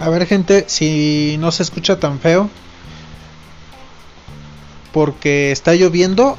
[0.00, 2.48] A ver gente, si no se escucha tan feo.
[4.92, 6.38] Porque está lloviendo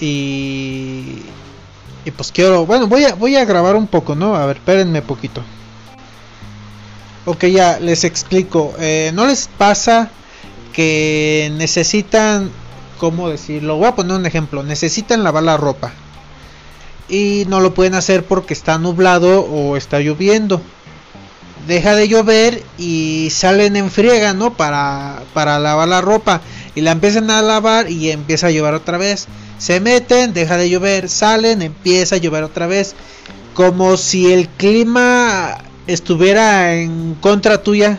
[0.00, 1.22] y...
[2.04, 2.66] Y pues quiero...
[2.66, 4.34] Bueno, voy a, voy a grabar un poco, ¿no?
[4.34, 5.42] A ver, espérenme poquito.
[7.24, 8.74] Ok, ya les explico.
[8.78, 10.10] Eh, ¿No les pasa
[10.72, 12.50] que necesitan...
[12.98, 13.76] ¿Cómo decirlo?
[13.76, 14.64] Voy a poner un ejemplo.
[14.64, 15.92] Necesitan lavar la ropa.
[17.08, 20.60] Y no lo pueden hacer porque está nublado o está lloviendo
[21.66, 24.56] deja de llover y salen en friega, ¿no?
[24.56, 26.40] Para, para lavar la ropa.
[26.74, 29.26] Y la empiezan a lavar y empieza a llover otra vez.
[29.58, 32.94] Se meten, deja de llover, salen, empieza a llover otra vez.
[33.54, 37.98] Como si el clima estuviera en contra tuya.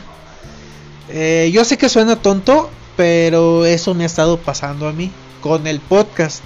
[1.10, 5.68] Eh, yo sé que suena tonto, pero eso me ha estado pasando a mí con
[5.68, 6.42] el podcast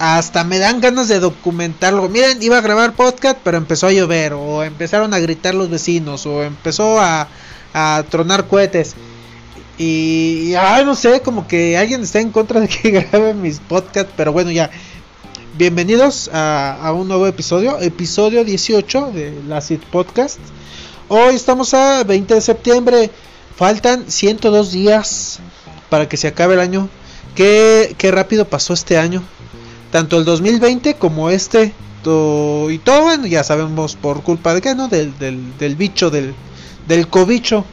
[0.00, 2.08] hasta me dan ganas de documentarlo.
[2.08, 6.24] Miren, iba a grabar podcast, pero empezó a llover, o empezaron a gritar los vecinos,
[6.24, 7.28] o empezó a,
[8.08, 8.94] tronar cohetes.
[9.76, 14.10] Y, ay, no sé, como que alguien está en contra de que grabe mis podcasts,
[14.16, 14.70] pero bueno, ya.
[15.58, 20.38] Bienvenidos a, un nuevo episodio, episodio 18 de la CIT Podcast.
[21.08, 23.10] Hoy estamos a 20 de septiembre,
[23.54, 25.40] faltan 102 días
[25.90, 26.88] para que se acabe el año.
[27.34, 29.22] Qué rápido pasó este año
[29.90, 34.88] tanto el 2020 como este y todo bueno ya sabemos por culpa de qué no
[34.88, 36.34] del, del, bicho del
[36.88, 37.64] del cobicho.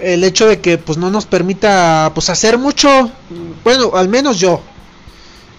[0.00, 3.10] El hecho de que pues no nos permita pues hacer mucho.
[3.64, 4.62] Bueno al menos yo.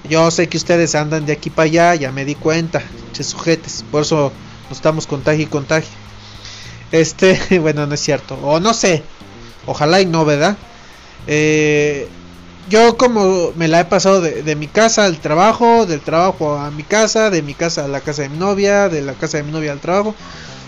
[0.09, 2.81] Yo sé que ustedes andan de aquí para allá ya me di cuenta
[3.13, 4.31] che sujetes por eso
[4.69, 5.91] nos estamos contagio y contagio
[6.91, 9.03] este bueno no es cierto o no sé
[9.67, 10.57] ojalá y no verdad
[11.27, 12.07] eh,
[12.71, 16.83] yo como me la he pasado de, mi casa al trabajo, del trabajo a mi
[16.83, 19.51] casa, de mi casa a la casa de mi novia, de la casa de mi
[19.51, 20.15] novia al trabajo.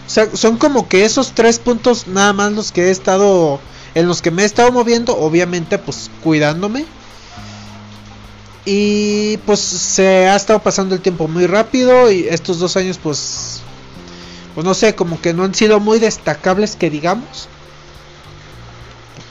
[0.05, 3.61] O sea, son como que esos tres puntos nada más los que he estado,
[3.95, 6.85] en los que me he estado moviendo, obviamente pues cuidándome.
[8.65, 13.61] Y pues se ha estado pasando el tiempo muy rápido y estos dos años pues,
[14.55, 17.47] pues no sé, como que no han sido muy destacables que digamos.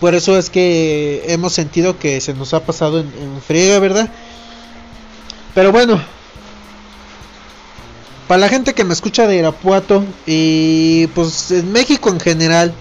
[0.03, 4.11] Por eso es que hemos sentido que se nos ha pasado en, friega, ¿verdad?
[5.55, 6.03] Pero bueno,
[8.27, 12.75] para la gente que me escucha de Irapuato y pues en México en general,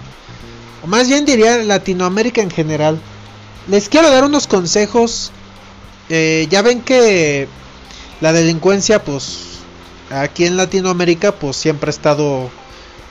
[0.82, 3.00] o más bien diría Latinoamérica en general,
[3.68, 5.30] les quiero dar unos consejos.
[6.08, 7.46] Eh, ya ven que
[8.20, 9.60] la delincuencia, pues
[10.10, 12.50] aquí en Latinoamérica, pues siempre ha estado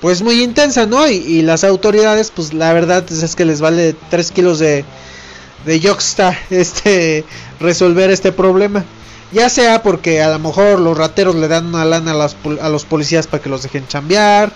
[0.01, 1.07] pues muy intensa, ¿no?
[1.07, 4.83] Y, las autoridades, pues la verdad es que les vale 3 kilos de,
[5.65, 7.23] de yoxta este,
[7.59, 8.83] resolver este problema.
[9.31, 12.83] Ya sea porque a lo mejor los rateros le dan una lana a, a los
[12.83, 14.51] policías para que los dejen chambear.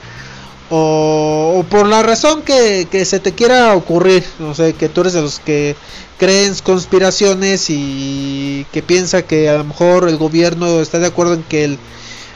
[0.72, 4.24] O, por la razón que, que, se te quiera ocurrir.
[4.40, 5.76] No sé, que tú eres de los que
[6.18, 11.44] creen conspiraciones y que piensa que a lo mejor el gobierno está de acuerdo en
[11.44, 11.80] que el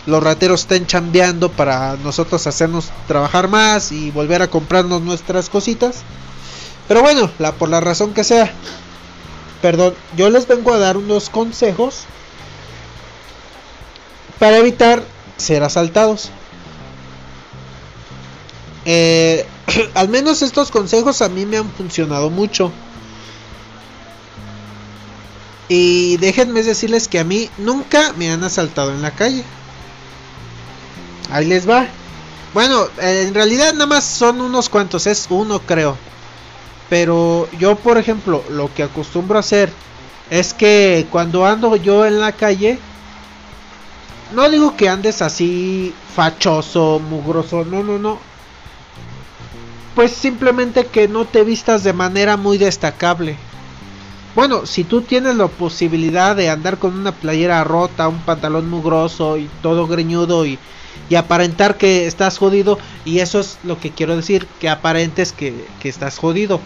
[0.10, 6.04] los rateros estén chambeando para nosotros hacernos trabajar más y volver a comprarnos nuestras cositas.
[6.88, 8.52] Pero bueno, por la razón que sea,
[9.62, 12.06] perdón, yo les vengo a dar unos consejos
[14.40, 15.04] para evitar
[15.38, 16.30] ser asaltados.
[18.86, 19.46] Eh,
[19.94, 22.72] al menos estos consejos a mí me han funcionado mucho.
[25.68, 29.44] Y déjenme decirles que a mí nunca me han asaltado en la calle.
[31.32, 31.88] Ahí les va.
[32.54, 35.96] Bueno, en realidad nada más son unos cuantos, es uno creo.
[36.90, 39.72] Pero yo, por ejemplo, lo que acostumbro a hacer
[40.32, 42.80] es que cuando ando yo en la calle,
[44.34, 48.20] no digo que andes así fachoso, mugroso, no, no, no.
[49.94, 53.38] Pues simplemente que no te vistas de manera muy destacable.
[54.36, 59.38] Bueno, si tú tienes la posibilidad de andar con una playera rota, un pantalón mugroso
[59.38, 60.58] y todo greñudo y
[61.10, 65.66] y aparentar que estás jodido y eso es lo que quiero decir, que aparentes que,
[65.84, 66.60] estás jodido.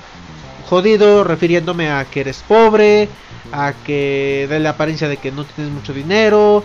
[0.70, 3.10] Jodido refiriéndome a que eres pobre,
[3.52, 6.64] a que da la apariencia de que no tienes mucho dinero,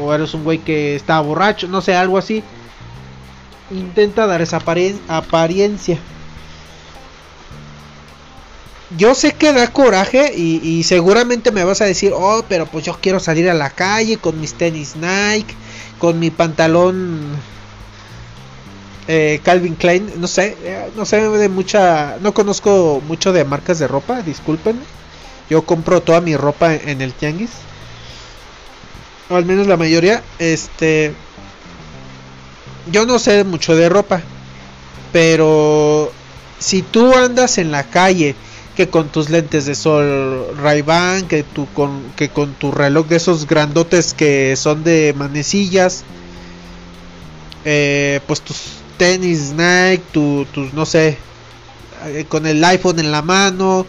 [0.00, 2.42] o eres un güey que está borracho, no sé, algo así.
[3.70, 5.98] Intenta dar esa apariencia.
[8.96, 12.98] Yo sé que da coraje y, seguramente me vas a decir, oh, pero pues yo
[13.00, 15.54] quiero salir a la calle con mis tenis Nike
[15.98, 17.36] con mi pantalón
[19.08, 23.78] eh, Calvin Klein, no sé, eh, no sé de mucha, no conozco mucho de marcas
[23.78, 24.78] de ropa, disculpen.
[25.50, 27.50] Yo compro toda mi ropa en el tianguis.
[29.30, 31.14] O al menos la mayoría, este
[32.90, 34.20] yo no sé mucho de ropa.
[35.12, 36.12] Pero
[36.58, 38.34] si tú andas en la calle
[38.78, 41.44] que con tus lentes de sol Ray-Ban, que
[41.74, 46.04] con que con tu reloj de esos grandotes que son de manecillas,
[47.64, 48.56] eh, pues tus
[48.96, 51.18] tenis Nike, tu, tus no sé,
[52.06, 53.84] eh, con el iPhone en la mano,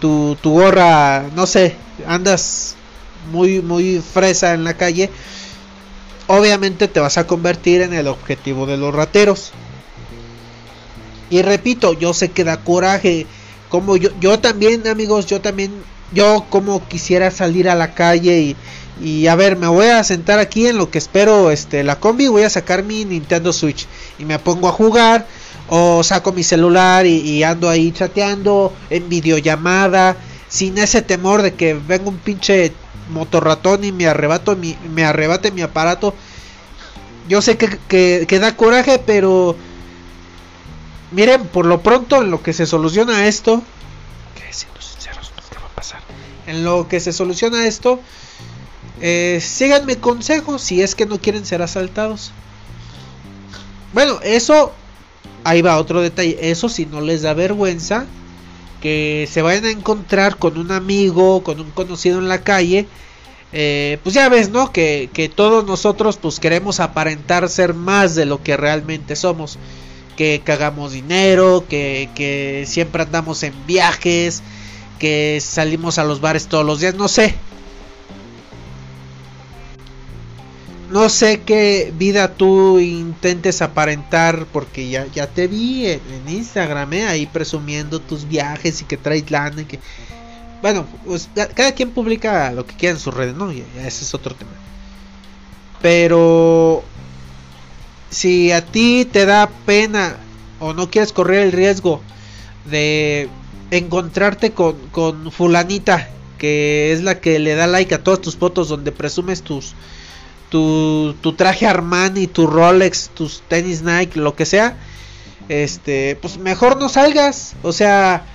[0.00, 1.74] tu, tu gorra, no sé,
[2.06, 2.76] andas
[3.32, 5.10] muy muy fresa en la calle,
[6.28, 9.50] obviamente te vas a convertir en el objetivo de los rateros.
[11.28, 13.26] Y repito, yo sé que da coraje.
[13.72, 15.72] Como yo, yo también, amigos, yo también,
[16.12, 18.56] yo como quisiera salir a la calle y,
[19.02, 22.28] y a ver, me voy a sentar aquí en lo que espero este la combi,
[22.28, 23.86] voy a sacar mi Nintendo Switch
[24.18, 25.26] y me pongo a jugar
[25.70, 30.18] o saco mi celular y, ando ahí chateando en videollamada
[30.50, 32.72] sin ese temor de que venga un pinche
[33.08, 36.14] motorratón y me arrebato mi, me arrebate mi aparato.
[37.26, 39.56] Yo sé que, que, que da coraje, pero
[41.12, 43.62] Miren, por lo pronto, en lo que se soluciona esto,
[44.34, 46.00] que siendo sinceros, nunca va a pasar.
[46.46, 48.00] En lo que se soluciona esto,
[49.02, 52.32] eh, síganme consejos si es que no quieren ser asaltados.
[53.92, 54.72] Bueno, eso,
[55.44, 56.38] ahí va otro detalle.
[56.50, 58.06] Eso si no les da vergüenza,
[58.80, 62.86] que se vayan a encontrar con un amigo, con un conocido en la calle.
[63.52, 64.72] Eh, pues ya ves, ¿no?
[64.72, 69.58] Que, que todos nosotros pues queremos aparentar ser más de lo que realmente somos
[70.16, 74.42] que cagamos dinero, que, siempre andamos en viajes,
[74.98, 77.34] que salimos a los bares todos los días, no sé.
[80.90, 87.06] No sé qué vida tú intentes aparentar porque ya, ya te vi en, Instagram, ¿eh?
[87.06, 89.78] ahí presumiendo tus viajes y que traes lana y que...
[90.60, 93.50] Bueno, pues cada quien publica lo que quiera en sus redes, ¿no?
[93.50, 94.52] ese es otro tema.
[95.80, 96.84] Pero
[98.12, 100.16] si a ti te da pena
[100.60, 102.00] o no quieres correr el riesgo
[102.70, 103.28] de
[103.70, 108.68] encontrarte con, con fulanita que es la que le da like a todas tus fotos
[108.68, 109.74] donde presumes tus
[110.50, 114.76] tu, tu traje Armani, tu Rolex, tus tenis Nike, lo que sea,
[115.48, 118.26] este, pues mejor no salgas, o sea,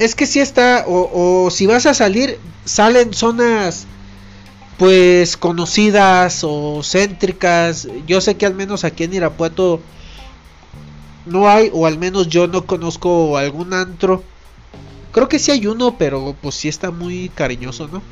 [0.00, 3.86] es que si está, o, o si vas a salir, salen zonas
[4.78, 7.88] pues conocidas o céntricas.
[8.06, 9.80] Yo sé que al menos aquí en Irapuato
[11.26, 14.22] no hay, o al menos yo no conozco algún antro.
[15.12, 18.02] Creo que sí hay uno, pero pues sí está muy cariñoso, ¿no?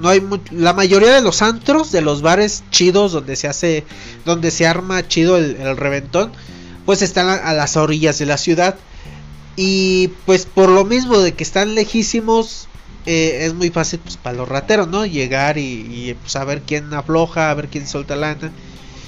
[0.00, 3.84] No hay la mayoría de los antros, de los bares chidos donde se hace,
[4.24, 6.32] donde se arma chido el, el reventón,
[6.84, 8.76] pues están a, a las orillas de la ciudad.
[9.56, 12.66] Y pues por lo mismo de que están lejísimos,
[13.06, 15.04] eh, es muy fácil pues, para los rateros, ¿no?
[15.06, 18.52] Llegar y, pues, a ver quién afloja, a ver quién suelta lana.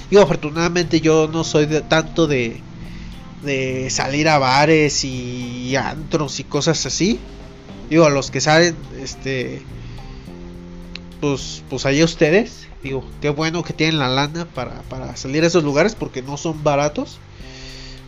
[0.09, 2.61] Y afortunadamente yo no soy tanto de,
[3.43, 7.19] de salir a bares y antros y cosas así.
[7.89, 9.61] Digo, a los que salen, este,
[11.21, 12.67] pues, pues allá ustedes.
[12.83, 16.37] Digo, qué bueno que tienen la lana para, para salir a esos lugares porque no
[16.37, 17.19] son baratos.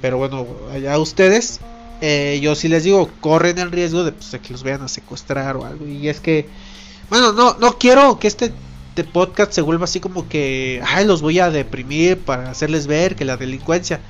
[0.01, 1.59] Pero bueno, allá ustedes.
[2.01, 5.57] Eh, yo sí les digo, corren el riesgo pues, de, que los vayan a secuestrar
[5.57, 5.86] o algo.
[5.86, 6.47] Y es que,
[7.09, 8.54] bueno, no, no quiero que este,
[9.14, 13.23] podcast se vuelva así como que, ay, los voy a deprimir para hacerles ver que
[13.23, 14.02] la delincuencia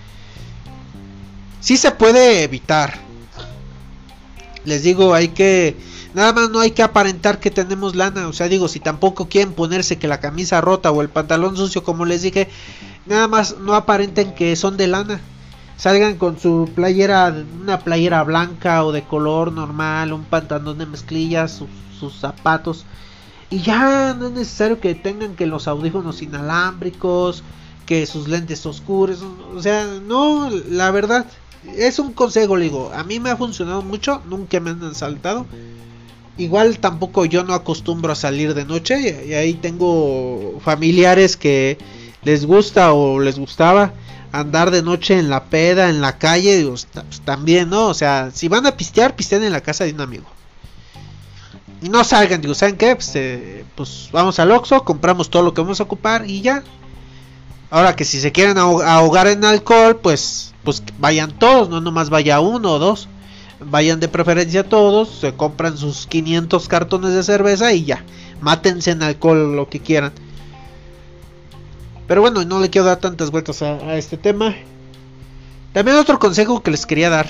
[1.60, 2.98] sí se puede evitar.
[4.66, 5.76] Les digo, hay que,
[6.14, 8.28] nada más no hay que aparentar que tenemos lana.
[8.28, 11.84] O sea, digo, si tampoco quieren ponerse que la camisa rota o el pantalón sucio,
[11.84, 12.50] como les dije,
[13.06, 15.22] nada más no aparenten que son de lana
[15.80, 21.64] salgan con su playera, una playera blanca o de color normal, un pantalón de mezclillas,
[21.98, 22.86] sus, zapatos.
[23.50, 27.44] Y ya no es necesario que tengan que los audífonos inalámbricos,
[27.86, 29.24] que sus lentes oscuros.
[29.56, 31.26] O sea, no, la verdad,
[31.78, 32.92] es un consejo, le digo.
[32.94, 35.46] A mí me ha funcionado mucho, nunca me han saltado.
[36.38, 39.26] Igual tampoco yo no acostumbro a salir de noche.
[39.28, 41.78] Y ahí tengo familiares que
[42.24, 43.94] les gusta o les gustaba
[44.32, 47.88] andar de noche en la peda, en la calle, digo, pues, también, ¿no?
[47.88, 50.26] O sea, si van a pistear, pistean en la casa de un amigo.
[51.82, 52.96] Y no salgan, digo, ¿saben qué?
[52.96, 56.64] Pues, eh, pues vamos al Oxxo, compramos todo lo que vamos a ocupar y ya.
[57.72, 62.40] Ahora que si se quieren ahogar en alcohol, pues, pues vayan todos, no nomás vaya
[62.40, 63.08] uno o dos.
[63.62, 68.04] Vayan de preferencia todos, se compran sus 500 cartones de cerveza y ya.
[68.42, 70.14] Mátense en alcohol lo que quieran.
[72.10, 74.56] Pero bueno, no le quiero dar tantas vueltas a, este tema.
[75.74, 77.30] También otro consejo que les quería dar.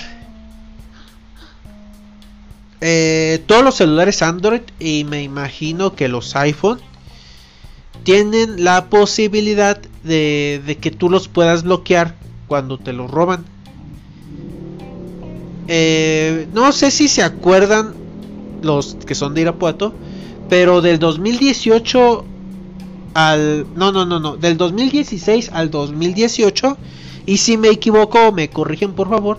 [2.80, 6.80] Eh, todos los celulares Android y me imagino que los iPhone
[8.04, 12.14] tienen la posibilidad de, de que tú los puedas bloquear
[12.48, 13.44] cuando te los roban.
[15.68, 17.92] Eh, no sé si se acuerdan
[18.62, 19.92] los que son de Irapuato,
[20.48, 22.24] pero del 2018
[23.14, 23.66] al...
[23.74, 26.76] No, no, no, no, del 2016 al 2018,
[27.26, 29.38] y si me equivoco me corrigen por favor,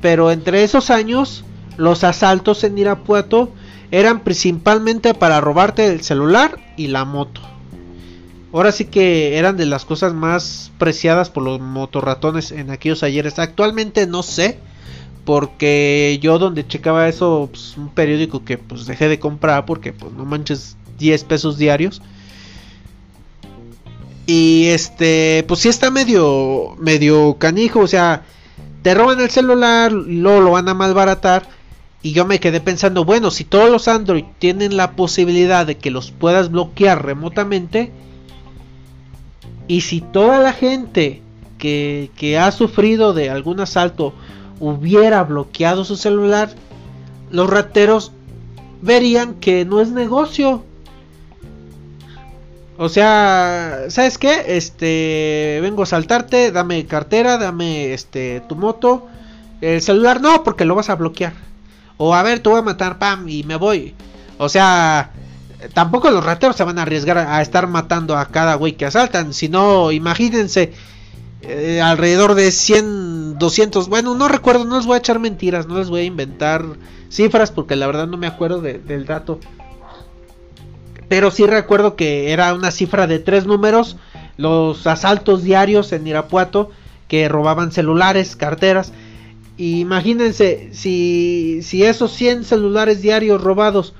[0.00, 1.44] pero entre esos años
[1.76, 3.50] los asaltos en Irapuato
[3.90, 7.40] eran principalmente para robarte el celular y la moto.
[8.52, 13.38] Ahora sí que eran de las cosas más preciadas por los motorratones en aquellos ayeres.
[13.38, 14.58] Actualmente no sé,
[15.24, 20.12] porque yo donde checaba eso, pues, un periódico que pues dejé de comprar porque pues
[20.14, 22.00] no manches 10 pesos diarios.
[24.30, 28.24] Y este, pues sí está medio medio canijo, o sea,
[28.82, 31.48] te roban el celular, luego lo van a malbaratar
[32.02, 35.90] y yo me quedé pensando, bueno, si todos los Android tienen la posibilidad de que
[35.90, 37.90] los puedas bloquear remotamente,
[39.66, 41.22] y si toda la gente
[41.56, 44.12] que, que ha sufrido de algún asalto
[44.60, 46.50] hubiera bloqueado su celular,
[47.30, 48.12] los rateros
[48.82, 50.64] verían que no es negocio.
[52.80, 54.56] O sea, ¿sabes qué?
[54.56, 59.08] Este, vengo a saltarte, dame cartera, dame este tu moto.
[59.60, 61.32] El celular no, porque lo vas a bloquear.
[61.96, 63.94] O a ver, te voy a matar, pam, y me voy.
[64.38, 65.10] O sea,
[65.74, 69.34] tampoco los rateros se van a arriesgar a estar matando a cada güey que asaltan.
[69.34, 70.72] Si no, imagínense,
[71.42, 73.88] eh, alrededor de 100, 200.
[73.88, 76.64] Bueno, no recuerdo, no les voy a echar mentiras, no les voy a inventar
[77.08, 79.40] cifras porque la verdad no me acuerdo del dato.
[81.08, 83.96] Pero sí recuerdo que era una cifra de tres números.
[84.36, 86.70] Los asaltos diarios en Irapuato
[87.08, 88.92] que robaban celulares, carteras
[89.58, 93.92] imagínense, si, si esos 100 celulares diarios robados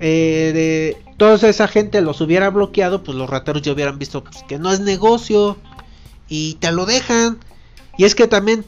[0.00, 4.42] eh, de toda esa gente los hubiera bloqueado, pues los rateros ya hubieran visto pues,
[4.42, 5.56] que no es negocio
[6.28, 7.38] y te lo dejan.
[7.96, 8.64] Y es que también,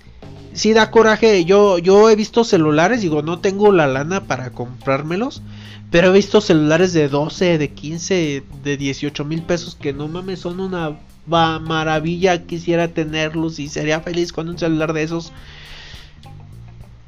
[0.54, 5.42] si da coraje, yo, yo he visto celulares, digo, no tengo la lana para comprármelos,
[5.90, 10.40] pero he visto celulares de 12, de 15, de 18 mil pesos que no mames,
[10.40, 15.32] son una maravilla, quisiera tenerlos y sería feliz con un celular de esos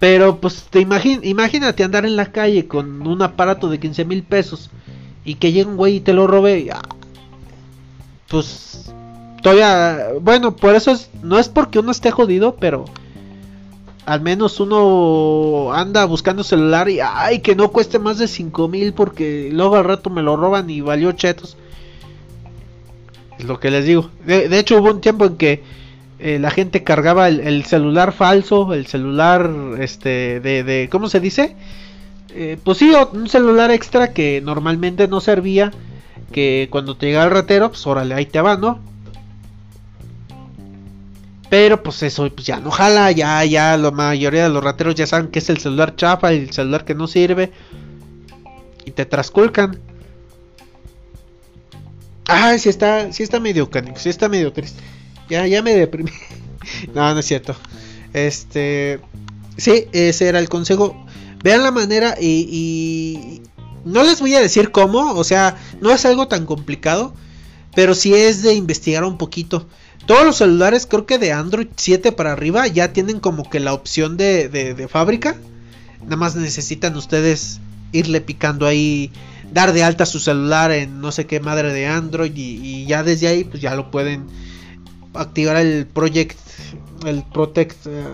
[0.01, 4.71] pero pues te imagínate andar en la calle con un aparato de 15 mil pesos
[5.27, 6.71] y que llegue un güey y te lo robe.
[8.27, 8.95] Pues
[9.43, 12.87] todavía, bueno, por eso es, no es porque uno esté jodido, pero
[14.11, 18.93] al menos uno anda buscando celular y ay, que no cueste más de 5 mil
[18.93, 21.57] porque luego al rato me lo roban y valió chetos.
[23.39, 24.11] Es lo que les digo.
[24.27, 25.63] de hecho hubo un tiempo en que
[26.23, 31.57] eh, la gente cargaba el, celular falso, el celular, este, de, ¿cómo se dice?
[32.35, 35.71] Eh, pues sí, un celular extra que normalmente no servía,
[36.31, 38.81] que cuando te llega el ratero, pues órale, ahí te va, ¿no?
[41.51, 45.07] Pero pues eso pues ya no jala, ya, ya la mayoría de los rateros ya
[45.07, 47.51] saben que es el celular chafa, el celular que no sirve.
[48.85, 49.79] Y te trasculcan.
[52.27, 54.81] Ah, sí está, sí está medio canico, sí está medio triste.
[55.29, 56.13] Ya, ya me deprimí.
[56.95, 57.57] no, no es cierto.
[58.13, 59.01] Este.
[59.57, 61.05] Sí, ese era el consejo.
[61.43, 63.43] Vean la manera y,
[63.85, 67.13] No les voy a decir cómo, o sea, no es algo tan complicado.
[67.75, 69.67] Pero sí es de investigar un poquito.
[70.11, 73.73] Todos los celulares, creo que de Android 7 para arriba, ya tienen como que la
[73.73, 75.37] opción de, de, fábrica.
[76.03, 77.61] Nada más necesitan ustedes
[77.93, 79.13] irle picando ahí,
[79.53, 83.29] dar de alta su celular en no sé qué madre de Android y, ya desde
[83.29, 84.27] ahí pues ya lo pueden
[85.15, 86.37] activar el project
[87.07, 88.05] el protect eh,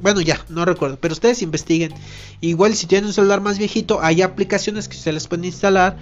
[0.00, 1.92] bueno ya no recuerdo pero ustedes investiguen
[2.40, 5.98] igual si tienen un celular más viejito hay aplicaciones que se les pueden instalar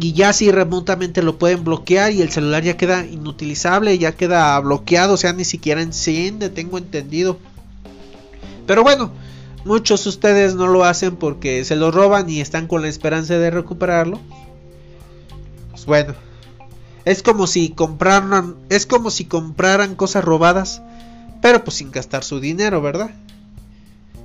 [0.00, 4.58] y ya si remotamente lo pueden bloquear y el celular ya queda inutilizable ya queda
[4.60, 7.38] bloqueado o sea ni siquiera enciende tengo entendido
[8.66, 9.12] pero bueno
[9.64, 13.38] muchos de ustedes no lo hacen porque se lo roban y están con la esperanza
[13.38, 14.20] de recuperarlo
[15.70, 16.14] pues bueno
[17.04, 20.82] es como si compraran, es como si compraran cosas robadas,
[21.42, 23.10] pero pues sin gastar su dinero, ¿verdad?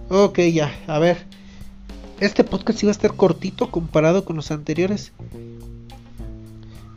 [0.10, 1.26] Ok, ya, a ver.
[2.20, 5.14] Este podcast iba a estar cortito comparado con los anteriores.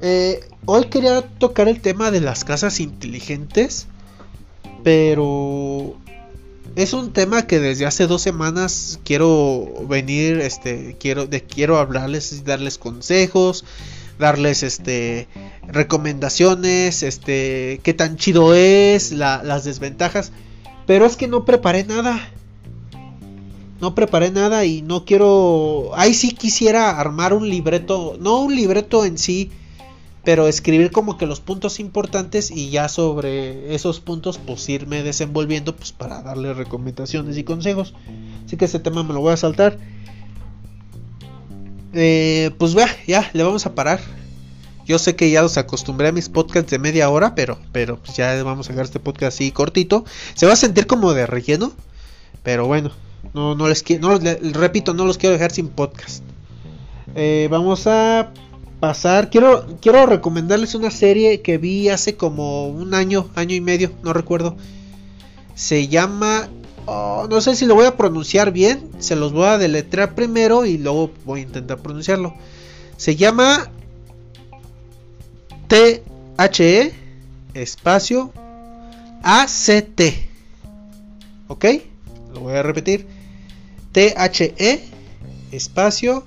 [0.00, 3.86] Eh, hoy quería tocar el tema de las casas inteligentes,
[4.82, 5.94] pero
[6.74, 12.32] es un tema que desde hace dos semanas quiero venir, este, quiero, de, quiero hablarles
[12.32, 13.64] y darles consejos,
[14.18, 15.28] darles este
[15.68, 20.32] recomendaciones, este qué tan chido es, las desventajas,
[20.84, 22.31] pero es que no preparé nada.
[23.82, 29.04] No preparé nada y no quiero ahí sí quisiera armar un libreto, no un libreto
[29.04, 29.50] en sí
[30.24, 35.74] pero escribir como que los puntos importantes y ya sobre esos puntos pues irme desenvolviendo
[35.74, 37.94] pues para darle recomendaciones y consejos.
[38.46, 39.78] Así que ese tema me lo voy a saltar.
[41.92, 44.00] Eh, pues vea, ya le vamos a parar.
[44.86, 48.16] Yo sé que ya os acostumbré a mis podcasts de media hora, pero, pero pues
[48.16, 50.04] ya vamos a dejar este podcast así cortito.
[50.34, 51.72] Se va a sentir como de relleno,
[52.44, 52.92] pero bueno,
[53.34, 56.22] no, no les quiero, no, repito, no los quiero dejar sin podcast.
[57.14, 58.32] Eh, vamos a
[58.80, 59.30] pasar.
[59.30, 64.12] Quiero, quiero recomendarles una serie que vi hace como un año, año y medio, no
[64.12, 64.56] recuerdo.
[65.54, 66.48] Se llama.
[66.84, 68.90] Oh, no sé si lo voy a pronunciar bien.
[68.98, 72.34] Se los voy a deletrear primero y luego voy a intentar pronunciarlo.
[72.96, 73.70] Se llama
[75.68, 76.92] T-H-E
[77.54, 78.32] espacio
[79.22, 80.28] A-C-T.
[81.48, 81.64] ¿Ok?
[82.32, 83.06] Lo voy a repetir.
[83.92, 84.80] T-H-E
[85.52, 86.24] espacio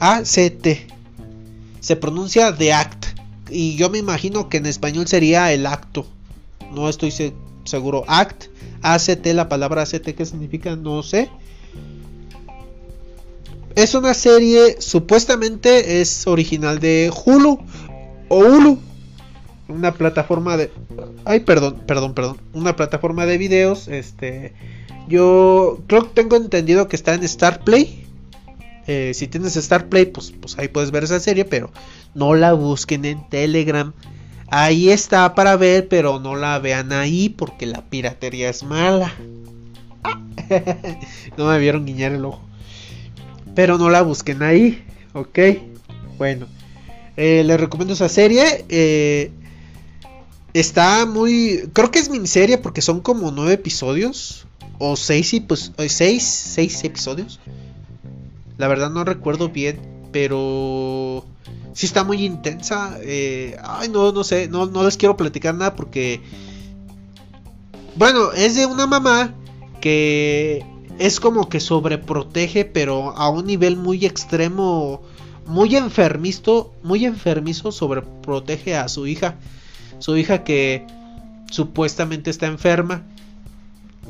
[0.00, 0.86] A-C-T
[1.80, 3.06] se pronuncia The Act.
[3.50, 6.06] Y yo me imagino que en español sería el acto.
[6.72, 7.12] No estoy
[7.64, 8.04] seguro.
[8.08, 8.46] Act,
[8.82, 10.76] ACT, la palabra ACT, ¿qué significa?
[10.76, 11.30] No sé.
[13.76, 17.58] Es una serie, supuestamente es original de Hulu
[18.28, 18.78] o Hulu.
[19.68, 20.70] Una plataforma de...
[21.24, 22.36] Ay, perdón, perdón, perdón.
[22.52, 23.88] Una plataforma de videos.
[23.88, 24.52] Este...
[25.08, 28.06] Yo creo que tengo entendido que está en Star Play.
[28.86, 31.70] Eh, si tienes Star Play, pues, pues ahí puedes ver esa serie, pero
[32.14, 33.92] no la busquen en Telegram.
[34.48, 39.12] Ahí está para ver, pero no la vean ahí porque la piratería es mala.
[41.36, 42.42] no me vieron guiñar el ojo.
[43.54, 45.38] Pero no la busquen ahí, ok.
[46.18, 46.46] Bueno,
[47.16, 48.64] eh, les recomiendo esa serie.
[48.68, 49.30] Eh,
[50.54, 51.68] está muy.
[51.74, 54.46] Creo que es miniserie porque son como nueve episodios.
[54.78, 57.38] O seis, pues, seis, seis episodios.
[58.56, 59.78] La verdad no recuerdo bien,
[60.10, 61.24] pero
[61.74, 62.98] sí está muy intensa.
[63.02, 66.20] Eh, ay, no, no sé, no, no les quiero platicar nada porque...
[67.96, 69.32] Bueno, es de una mamá
[69.80, 70.64] que
[70.98, 75.02] es como que sobreprotege, pero a un nivel muy extremo,
[75.46, 79.36] muy enfermizo, muy enfermizo sobreprotege a su hija.
[80.04, 80.86] Su hija que
[81.50, 83.04] supuestamente está enferma,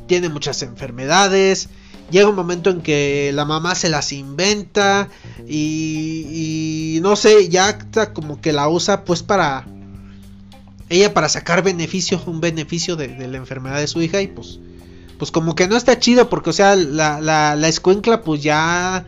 [0.07, 1.69] tiene muchas enfermedades,
[2.11, 5.07] llega un momento en que la mamá se las inventa
[5.47, 9.67] y, no sé, ya está como que la usa pues para
[10.89, 14.59] ella para sacar beneficio, un beneficio de, la enfermedad de su hija y pues
[15.17, 19.05] pues como que no está chido porque o sea la, la, la escuencla pues ya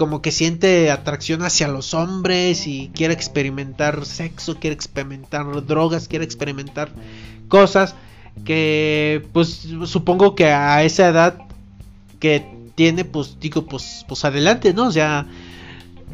[0.00, 6.24] como que siente atracción hacia los hombres y quiere experimentar sexo, quiere experimentar drogas, quiere
[6.24, 6.88] experimentar
[7.48, 7.94] cosas
[8.46, 11.38] que pues supongo que a esa edad
[12.18, 14.86] que tiene, pues digo, pues, pues adelante, ¿no?
[14.86, 15.26] O sea,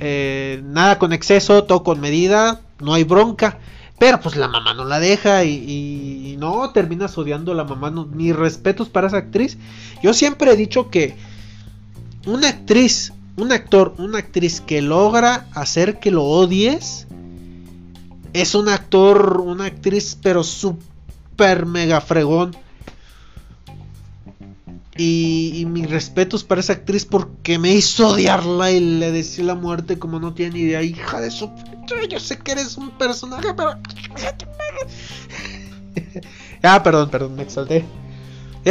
[0.01, 3.61] eh, nada con exceso, todo con medida, no hay bronca.
[4.01, 7.93] Pero pues la mamá no la deja y, no terminas odiando a la mamá.
[7.93, 9.59] No, ni respetos para esa actriz.
[10.03, 11.15] Yo siempre he dicho que
[12.27, 17.07] una actriz, un actor, una actriz que logra hacer que lo odies
[18.33, 22.55] es un actor, una actriz, pero súper mega fregón.
[24.99, 29.99] Y, mis respetos para esa actriz porque me hizo odiarla y le decía la muerte
[29.99, 30.83] como no tiene ni idea.
[30.83, 31.51] Hija de su...
[32.09, 33.73] Yo sé que eres un personaje, pero...
[36.63, 37.85] ah, perdón, perdón, me exalté.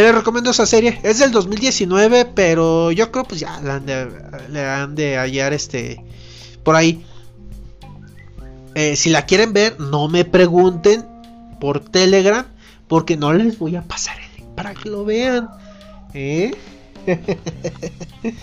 [0.01, 0.99] Le recomiendo esa serie.
[1.03, 4.11] Es del 2019, pero yo creo pues ya le han de,
[4.49, 6.03] le han de hallar este...
[6.63, 7.05] Por ahí.
[8.73, 11.05] Eh, si la quieren ver, no me pregunten
[11.61, 12.45] por Telegram,
[12.89, 15.47] porque no les voy a pasar el link para que lo vean.
[16.13, 16.51] ¿Eh?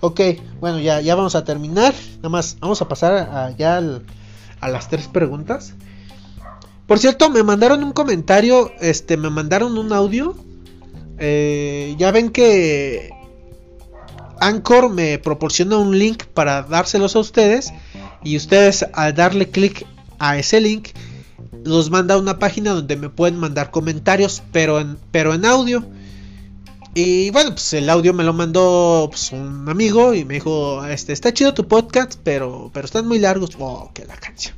[0.00, 0.20] ok,
[0.60, 1.94] bueno, ya, ya vamos a terminar.
[2.16, 3.80] Nada más, vamos a pasar ya
[4.60, 5.72] a las tres preguntas.
[6.86, 10.36] Por cierto, me mandaron un comentario, este, me mandaron un audio.
[11.18, 13.10] Eh, ya ven que
[14.40, 17.72] Anchor me proporciona un link para dárselos a ustedes.
[18.24, 19.86] Y ustedes al darle clic
[20.18, 20.88] a ese link,
[21.64, 25.84] los manda a una página donde me pueden mandar comentarios, pero en, pero en audio.
[26.94, 31.12] Y bueno, pues el audio me lo mandó pues, un amigo y me dijo, este,
[31.12, 33.50] está chido tu podcast, pero, pero están muy largos.
[33.58, 34.57] Oh, que la canción.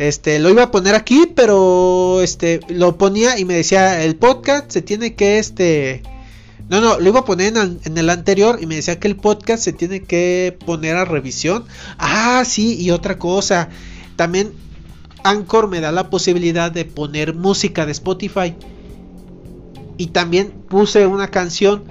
[0.00, 4.70] Este, lo iba a poner aquí, pero este, lo ponía y me decía, el podcast
[4.70, 6.02] se tiene que, este,
[6.70, 9.16] no, no, lo iba a poner en, en, el anterior y me decía que el
[9.16, 11.66] podcast se tiene que poner a revisión.
[11.98, 13.68] Ah, sí, y otra cosa,
[14.16, 14.52] también
[15.22, 18.54] Anchor me da la posibilidad de poner música de Spotify.
[19.98, 21.84] Y también puse una canción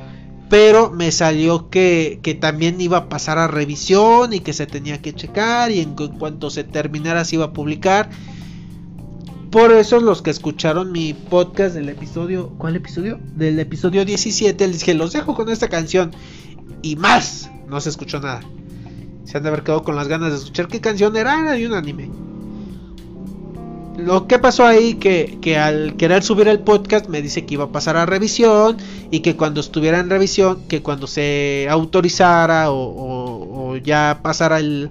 [0.49, 5.01] pero me salió que, que, también iba a pasar a revisión y que se tenía
[5.01, 8.09] que checar y en, cuanto se terminara se iba a publicar.
[9.51, 13.19] Por eso los que escucharon mi podcast del episodio, ¿cuál episodio?
[13.35, 16.11] Del episodio 17, les dije, los dejo con esta canción
[16.81, 17.49] y más.
[17.67, 18.41] No se escuchó nada.
[19.25, 21.67] Se han de haber quedado con las ganas de escuchar qué canción era, era de
[21.67, 22.28] un anime
[24.05, 27.65] lo que pasó ahí que, que al querer subir el podcast me dice que iba
[27.65, 28.77] a pasar a revisión
[29.11, 34.89] y que cuando estuviera en revisión, que cuando se autorizara o, ya pasara el,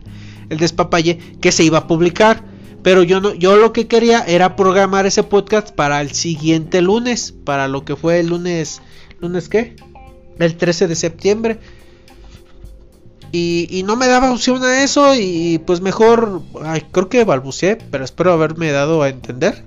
[0.48, 2.42] el despapalle, que se iba a publicar.
[2.82, 7.34] Pero yo no, yo lo que quería era programar ese podcast para el siguiente lunes,
[7.44, 8.80] para lo que fue el lunes,
[9.20, 9.74] lunes qué,
[10.38, 11.58] el 13 de septiembre.
[13.30, 16.42] Y, no me daba opción a eso y pues mejor,
[16.92, 19.64] creo que balbuceé, pero espero haberme dado a entender.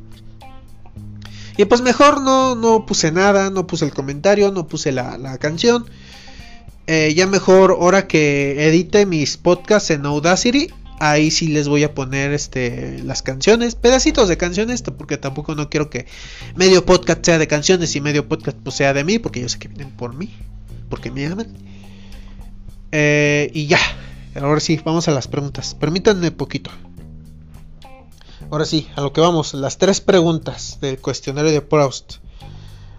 [1.57, 5.85] Y pues mejor no, no puse nada, no puse el comentario, no puse la, canción.
[6.87, 10.69] Eh, ya mejor ahora que edite mis podcasts en Audacity,
[10.99, 15.69] ahí sí les voy a poner este las canciones, pedacitos de canciones, porque tampoco no
[15.69, 16.07] quiero que
[16.55, 19.59] medio podcast sea de canciones y medio podcast pues, sea de mí, porque yo sé
[19.59, 20.33] que vienen por mí,
[20.89, 21.70] porque me aman.
[22.91, 23.79] Eh, y ya,
[24.39, 25.75] ahora sí, vamos a las preguntas.
[25.75, 26.71] Permítanme poquito.
[28.49, 32.15] Ahora sí, a lo que vamos, las tres preguntas del cuestionario de Proust.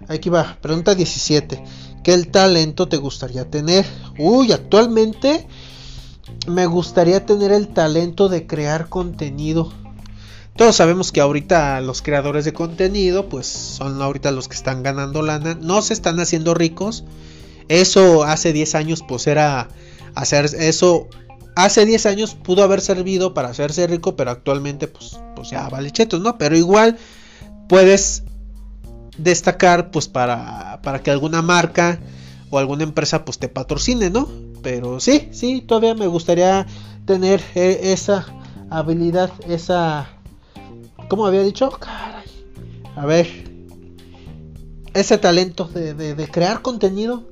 [0.09, 1.63] Aquí va, pregunta 17.
[2.03, 3.87] ¿Qué talento te gustaría tener?
[4.19, 5.47] Uy, actualmente
[6.47, 9.73] me gustaría tener el talento de crear contenido.
[10.57, 15.23] Todos sabemos que ahorita los creadores de contenido, pues son ahorita los que están ganando
[15.23, 15.57] lana.
[15.61, 17.05] No se están haciendo ricos,
[17.69, 19.69] eso hace 10 años pues era
[20.15, 21.09] hacer eso
[21.55, 25.91] hace 10 años pudo haber servido para hacerse rico, pero actualmente pues, pues ya vale
[25.91, 26.39] chetos, ¿no?
[26.39, 26.99] Pero igual
[27.69, 28.25] puedes
[29.19, 32.01] destacar pues para, para que alguna marca
[32.51, 34.29] o alguna empresa pues te patrocine, ¿no?
[34.63, 36.67] Pero sí, sí, todavía me gustaría
[37.05, 38.27] tener e, esa
[38.71, 40.09] habilidad, esa...
[41.09, 41.71] ¿Cómo había dicho?
[41.71, 42.25] Caray.
[42.97, 43.51] A ver.
[44.95, 47.32] Ese talento de, de crear contenido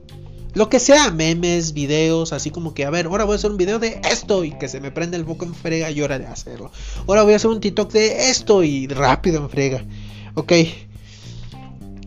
[0.54, 3.56] lo que sea, memes, videos, así como que, a ver, ahora voy a hacer un
[3.56, 6.26] video de esto y que se me prende el foco en frega y hora de
[6.26, 6.70] hacerlo.
[7.06, 9.84] Ahora voy a hacer un TikTok de esto y rápido en frega.
[10.34, 10.52] Ok.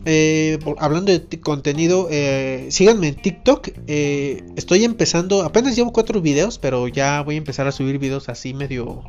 [0.06, 3.68] Eh, hablando de contenido, eh, síganme en TikTok.
[3.86, 8.28] Eh, estoy empezando, apenas llevo cuatro videos, pero ya voy a empezar a subir videos
[8.28, 9.02] así medio,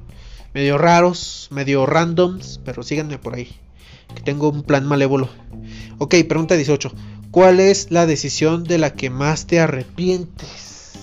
[0.54, 3.50] medio raros, medio randoms, pero síganme por ahí.
[4.16, 5.28] Que tengo un plan malévolo.
[5.98, 6.94] Ok, pregunta 18.
[7.36, 10.94] ¿Cuál es la decisión de la que más te arrepientes?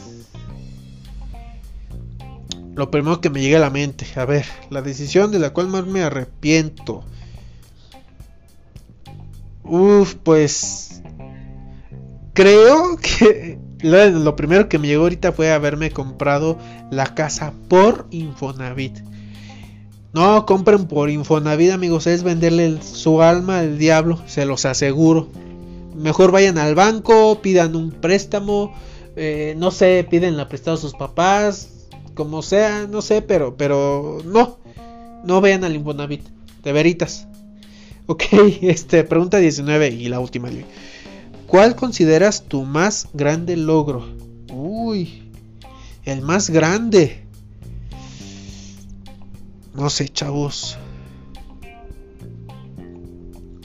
[2.75, 5.69] Lo primero que me llega a la mente, a ver, la decisión de la cual
[5.69, 7.05] más me arrepiento.
[9.63, 11.03] Uf, pues
[12.33, 16.57] creo que lo, primero que me llegó ahorita fue haberme comprado
[16.91, 19.01] la casa por Infonavit.
[20.15, 25.29] No compren por Infonavit, amigos, es venderle su alma al diablo, se los aseguro
[25.95, 28.75] mejor vayan al banco, pidan un préstamo,
[29.17, 34.19] eh, no sé, piden la prestada a sus papás, como sea, no sé, pero, pero
[34.25, 34.59] no,
[35.25, 36.23] no vayan al Infonavit,
[36.63, 37.27] de veritas.
[38.07, 38.25] Ok,
[38.63, 40.51] este, pregunta 19 y la última.
[41.47, 44.07] ¿Cuál consideras tu más grande logro?
[44.53, 45.31] Uy,
[46.05, 47.25] el más grande.
[49.75, 50.77] No sé, chavos.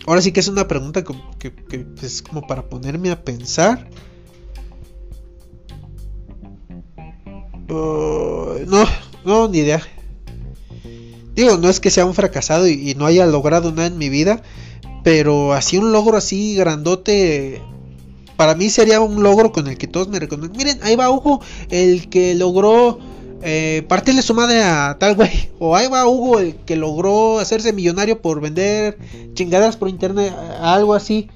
[0.08, 1.52] Ahora sí que es una pregunta que,
[2.02, 3.90] es como para ponerme a pensar.
[7.70, 8.86] Uh, no,
[9.26, 9.82] no, ni idea.
[11.36, 14.42] Digo, no es que sea un fracasado y, no haya logrado nada en mi vida,
[15.04, 17.62] pero así un logro así grandote,
[18.38, 20.56] para mí sería un logro con el que todos me reconocen.
[20.56, 22.98] Miren, ahí va Hugo, el que logró
[23.42, 25.50] eh, partirle su madre a tal güey.
[25.60, 28.98] O ahí va Hugo, el que logró hacerse millonario por vender
[29.34, 31.30] chingadas por internet, algo así.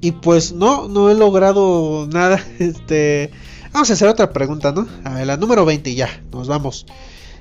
[0.00, 2.42] Y pues no, no he logrado nada.
[2.58, 3.30] Este,
[3.72, 4.86] vamos a hacer otra pregunta, ¿no?
[5.04, 6.86] A ver, la número 20 ya, nos vamos.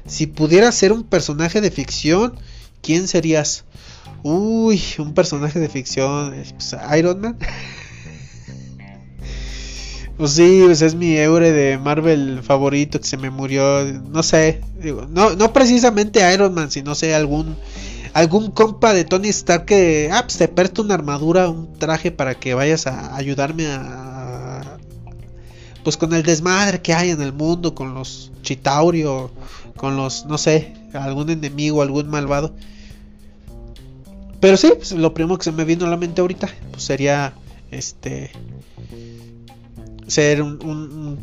[0.06, 2.34] Si pudieras ser un personaje de ficción,
[2.82, 3.66] ¿quién serías?
[4.24, 7.38] Uy, un personaje de ficción, pues, Iron Man.
[10.18, 13.84] Pues sí, pues es mi Eure de Marvel favorito que se me murió.
[14.10, 14.62] No sé,
[15.10, 17.56] no, no precisamente Iron Man, sino sé algún
[18.14, 22.34] algún compa de Tony Stark que ah, pues te presta una armadura, un traje para
[22.34, 24.80] que vayas a ayudarme a
[25.84, 29.32] pues con el desmadre que hay en el mundo, con los Chitauri o
[29.78, 32.56] con los, no sé, algún enemigo, algún malvado.
[34.40, 37.34] Pero sí, pues lo primero que se me vino a la mente ahorita pues sería
[37.72, 38.32] este
[40.08, 41.18] ser un,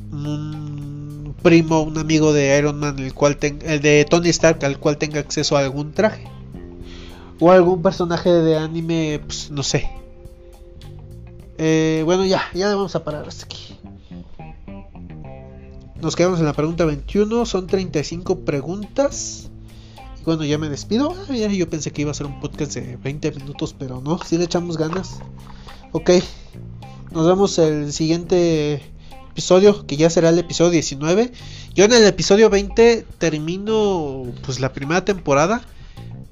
[1.42, 5.20] primo, un amigo de Iron Man, el cual el de Tony Stark, al cual tenga
[5.20, 6.28] acceso a algún traje
[7.40, 9.90] o algún personaje de anime, pues no sé.
[11.58, 13.76] Eh, bueno, ya, ya vamos a parar hasta aquí.
[16.00, 19.50] Nos quedamos en la pregunta 21, son 35 preguntas.
[20.20, 21.14] Y bueno, ya me despido.
[21.28, 24.36] Ah, yo pensé que iba a ser un podcast de 20 minutos, pero no, si
[24.36, 25.20] le echamos ganas.
[25.92, 26.10] Ok,
[27.14, 28.82] nos vemos el siguiente
[29.30, 31.32] episodio, que ya será el episodio 19.
[31.74, 35.62] Yo en el episodio 20 termino pues la primera temporada,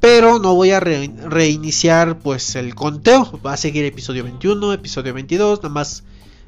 [0.00, 3.40] pero no voy a reiniciar pues el conteo.
[3.46, 6.02] Va a seguir episodio 21, episodio 22, nada más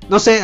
[0.08, 0.40] no sé,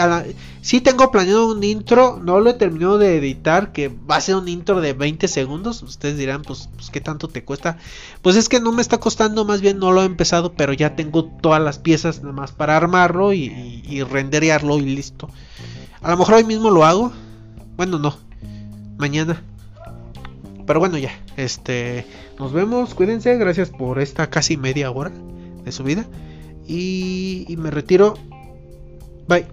[0.62, 4.20] si sí tengo planeado un intro, no lo he terminado de editar, que va a
[4.20, 5.82] ser un intro de 20 segundos.
[5.82, 7.78] Ustedes dirán, pues, pues, ¿qué tanto te cuesta?
[8.22, 10.96] Pues es que no me está costando, más bien no lo he empezado, pero ya
[10.96, 15.28] tengo todas las piezas nada más para armarlo y, y, y renderearlo y listo.
[16.02, 17.12] A lo mejor hoy mismo lo hago.
[17.76, 18.16] Bueno, no.
[18.96, 19.42] Mañana.
[20.66, 21.10] Pero bueno, ya.
[21.36, 22.06] Este.
[22.38, 22.94] Nos vemos.
[22.94, 23.36] Cuídense.
[23.36, 25.12] Gracias por esta casi media hora
[25.64, 26.06] de su vida.
[26.66, 28.14] Y, y me retiro.
[29.30, 29.46] Bye.